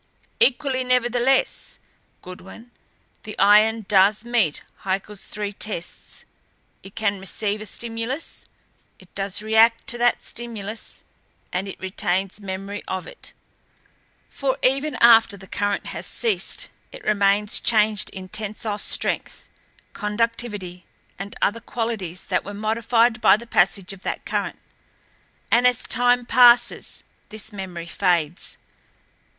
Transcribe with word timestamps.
"Equally 0.39 0.83
nevertheless, 0.83 1.77
Goodwin, 2.23 2.71
the 3.21 3.37
iron 3.37 3.85
does 3.87 4.25
meet 4.25 4.63
Haeckel's 4.79 5.27
three 5.27 5.53
tests 5.53 6.25
it 6.81 6.95
can 6.95 7.19
receive 7.19 7.61
a 7.61 7.67
stimulus, 7.67 8.45
it 8.97 9.13
does 9.13 9.43
react 9.43 9.85
to 9.85 9.99
that 9.99 10.23
stimulus 10.23 11.03
and 11.53 11.67
it 11.67 11.79
retains 11.79 12.41
memory 12.41 12.81
of 12.87 13.05
it; 13.05 13.31
for 14.27 14.57
even 14.63 14.95
after 15.01 15.37
the 15.37 15.45
current 15.45 15.85
has 15.85 16.07
ceased 16.07 16.69
it 16.91 17.03
remains 17.05 17.59
changed 17.59 18.09
in 18.09 18.27
tensile 18.27 18.79
strength, 18.79 19.49
conductivity 19.93 20.83
and 21.19 21.35
other 21.43 21.59
qualities 21.61 22.25
that 22.25 22.43
were 22.43 22.55
modified 22.55 23.21
by 23.21 23.37
the 23.37 23.45
passage 23.45 23.93
of 23.93 24.01
that 24.01 24.25
current; 24.25 24.57
and 25.51 25.67
as 25.67 25.83
time 25.83 26.25
passes 26.25 27.03
this 27.29 27.53
memory 27.53 27.85
fades. 27.85 28.57